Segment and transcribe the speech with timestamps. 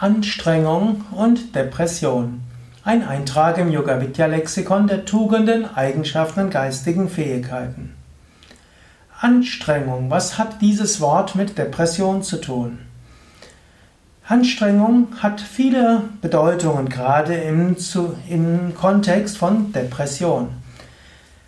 [0.00, 2.40] Anstrengung und Depression.
[2.84, 7.92] Ein Eintrag im Yoga Vidya Lexikon der Tugenden, Eigenschaften und geistigen Fähigkeiten.
[9.20, 12.78] Anstrengung, was hat dieses Wort mit Depression zu tun?
[14.26, 20.48] Anstrengung hat viele Bedeutungen, gerade im, zu, im Kontext von Depression.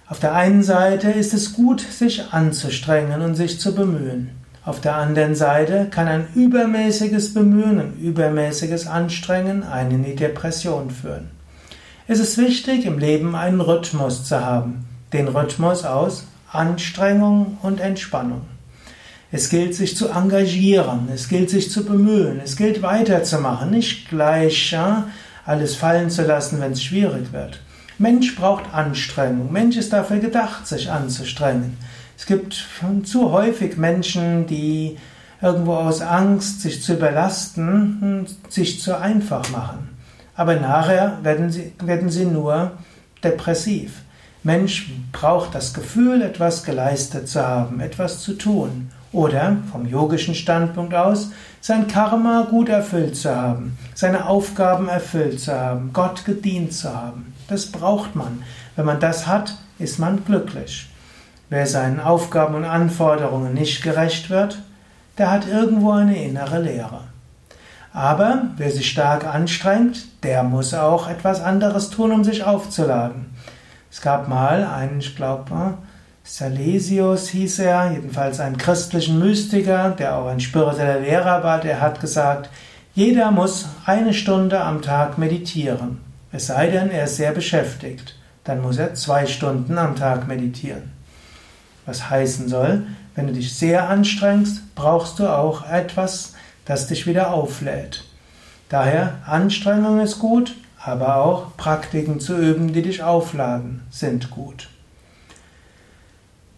[0.08, 4.41] Auf der einen Seite ist es gut, sich anzustrengen und sich zu bemühen.
[4.64, 10.90] Auf der anderen Seite kann ein übermäßiges Bemühen, ein übermäßiges Anstrengen einen in die Depression
[10.90, 11.30] führen.
[12.07, 14.85] Es ist wichtig, im Leben einen Rhythmus zu haben.
[15.12, 18.43] Den Rhythmus aus Anstrengung und Entspannung.
[19.32, 24.71] Es gilt, sich zu engagieren, es gilt, sich zu bemühen, es gilt, weiterzumachen, nicht gleich
[24.71, 25.08] ja,
[25.44, 27.60] alles fallen zu lassen, wenn es schwierig wird.
[27.99, 29.50] Mensch braucht Anstrengung.
[29.50, 31.79] Mensch ist dafür gedacht, sich anzustrengen.
[32.22, 32.69] Es gibt
[33.03, 34.97] zu häufig Menschen, die
[35.41, 39.89] irgendwo aus Angst, sich zu überlasten, sich zu einfach machen.
[40.36, 42.70] Aber nachher werden sie, werden sie nur
[43.24, 44.02] depressiv.
[44.44, 48.92] Mensch braucht das Gefühl, etwas geleistet zu haben, etwas zu tun.
[49.11, 55.52] Oder vom yogischen Standpunkt aus, sein Karma gut erfüllt zu haben, seine Aufgaben erfüllt zu
[55.52, 57.34] haben, Gott gedient zu haben.
[57.48, 58.44] Das braucht man.
[58.77, 60.89] Wenn man das hat, ist man glücklich.
[61.53, 64.62] Wer seinen Aufgaben und Anforderungen nicht gerecht wird,
[65.19, 67.00] der hat irgendwo eine innere Leere.
[67.92, 73.34] Aber wer sich stark anstrengt, der muss auch etwas anderes tun, um sich aufzuladen.
[73.91, 75.75] Es gab mal einen, ich glaube,
[76.25, 82.00] Salesius hieß er, jedenfalls einen christlichen Mystiker, der auch ein spiritueller Lehrer war, der hat
[82.00, 82.48] gesagt,
[82.95, 86.00] jeder muss eine Stunde am Tag meditieren.
[86.33, 88.17] Es sei denn, er ist sehr beschäftigt.
[88.42, 90.91] Dann muss er zwei Stunden am Tag meditieren.
[91.86, 97.33] Was heißen soll, wenn du dich sehr anstrengst, brauchst du auch etwas, das dich wieder
[97.33, 98.05] auflädt.
[98.69, 104.69] Daher, Anstrengung ist gut, aber auch Praktiken zu üben, die dich aufladen, sind gut.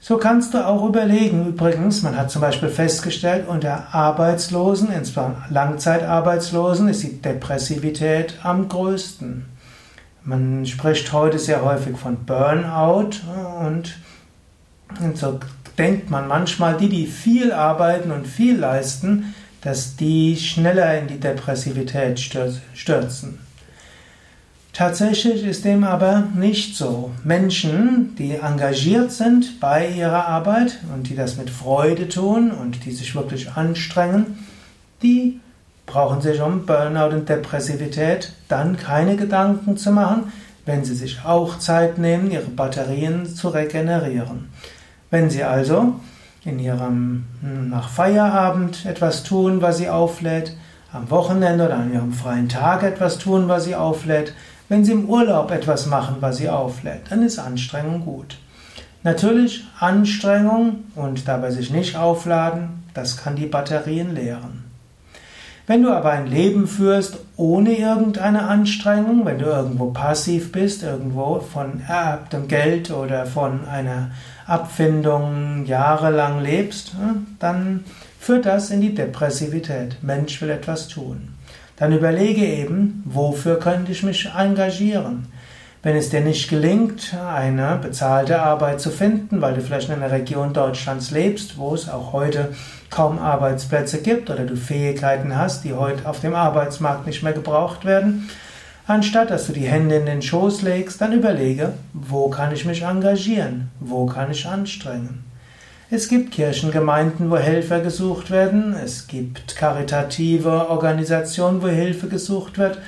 [0.06, 6.88] So kannst du auch überlegen, übrigens, man hat zum Beispiel festgestellt, unter Arbeitslosen, insbesondere Langzeitarbeitslosen,
[6.88, 9.46] ist die Depressivität am größten.
[10.22, 13.12] Man spricht heute sehr häufig von Burnout
[13.60, 13.96] und
[15.00, 15.40] und so
[15.78, 21.18] denkt man manchmal, die, die viel arbeiten und viel leisten, dass die schneller in die
[21.18, 23.38] Depressivität stürzen.
[24.74, 27.12] Tatsächlich ist dem aber nicht so.
[27.22, 32.90] Menschen, die engagiert sind bei ihrer Arbeit und die das mit Freude tun und die
[32.90, 34.38] sich wirklich anstrengen,
[35.00, 35.38] die
[35.86, 40.32] brauchen sich um Burnout und Depressivität dann keine Gedanken zu machen,
[40.66, 44.48] wenn sie sich auch Zeit nehmen, ihre Batterien zu regenerieren.
[45.14, 45.94] Wenn Sie also
[46.44, 50.56] in Ihrem nach Feierabend etwas tun, was Sie auflädt,
[50.92, 54.34] am Wochenende oder an Ihrem freien Tag etwas tun, was Sie auflädt,
[54.68, 58.38] wenn Sie im Urlaub etwas machen, was Sie auflädt, dann ist Anstrengung gut.
[59.04, 64.64] Natürlich Anstrengung und dabei sich nicht aufladen, das kann die Batterien leeren.
[65.68, 71.40] Wenn du aber ein Leben führst ohne irgendeine Anstrengung, wenn du irgendwo passiv bist, irgendwo
[71.40, 74.10] von ererbtem Geld oder von einer
[74.46, 76.92] Abfindung jahrelang lebst,
[77.40, 77.84] dann
[78.20, 79.96] führt das in die Depressivität.
[80.02, 81.34] Mensch will etwas tun.
[81.76, 85.26] Dann überlege eben, wofür könnte ich mich engagieren?
[85.84, 90.10] Wenn es dir nicht gelingt, eine bezahlte Arbeit zu finden, weil du vielleicht in einer
[90.10, 92.54] Region Deutschlands lebst, wo es auch heute
[92.88, 97.84] kaum Arbeitsplätze gibt oder du Fähigkeiten hast, die heute auf dem Arbeitsmarkt nicht mehr gebraucht
[97.84, 98.30] werden,
[98.86, 102.80] anstatt dass du die Hände in den Schoß legst, dann überlege, wo kann ich mich
[102.80, 105.22] engagieren, wo kann ich anstrengen.
[105.90, 112.78] Es gibt Kirchengemeinden, wo Helfer gesucht werden, es gibt karitative Organisationen, wo Hilfe gesucht wird,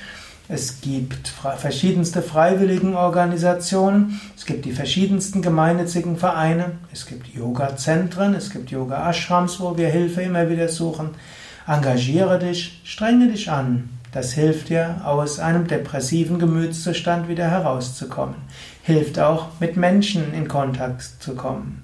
[0.49, 8.71] es gibt verschiedenste Freiwilligenorganisationen, es gibt die verschiedensten gemeinnützigen Vereine, es gibt Yoga-Zentren, es gibt
[8.71, 11.11] Yoga-Ashrams, wo wir Hilfe immer wieder suchen.
[11.67, 13.89] Engagiere dich, strenge dich an.
[14.13, 18.37] Das hilft dir, aus einem depressiven Gemütszustand wieder herauszukommen.
[18.83, 21.83] Hilft auch, mit Menschen in Kontakt zu kommen.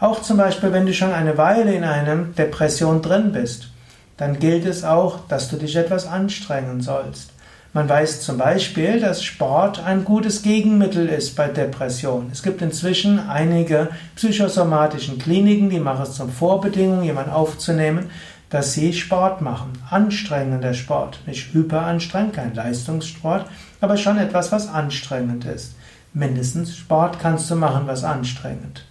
[0.00, 3.68] Auch zum Beispiel, wenn du schon eine Weile in einer Depression drin bist,
[4.16, 7.32] dann gilt es auch, dass du dich etwas anstrengen sollst.
[7.72, 12.30] Man weiß zum Beispiel, dass Sport ein gutes Gegenmittel ist bei Depressionen.
[12.32, 18.10] Es gibt inzwischen einige psychosomatischen Kliniken, die machen es zum Vorbedingung, jemanden aufzunehmen,
[18.48, 19.70] dass sie Sport machen.
[19.88, 21.20] Anstrengender Sport.
[21.26, 23.46] Nicht hyperanstrengend, kein Leistungssport,
[23.80, 25.76] aber schon etwas, was anstrengend ist.
[26.12, 28.84] Mindestens Sport kannst du machen, was anstrengend.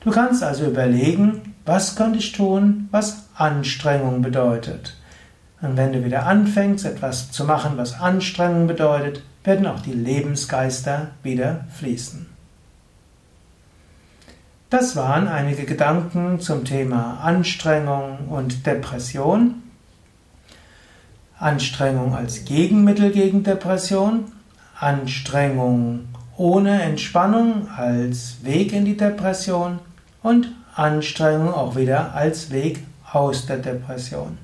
[0.00, 4.96] Du kannst also überlegen, was könnte ich tun, was Anstrengung bedeutet.
[5.64, 11.12] Und wenn du wieder anfängst, etwas zu machen, was Anstrengung bedeutet, werden auch die Lebensgeister
[11.22, 12.26] wieder fließen.
[14.68, 19.62] Das waren einige Gedanken zum Thema Anstrengung und Depression.
[21.38, 24.32] Anstrengung als Gegenmittel gegen Depression,
[24.78, 29.78] Anstrengung ohne Entspannung als Weg in die Depression
[30.22, 34.36] und Anstrengung auch wieder als Weg aus der Depression.